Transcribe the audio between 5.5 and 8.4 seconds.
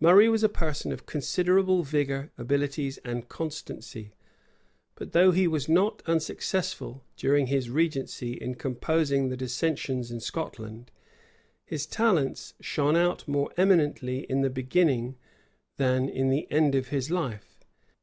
not unsuccessful, during his regency,